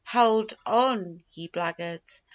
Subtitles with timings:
[0.03, 2.23] 'Howld on, ye blaggards!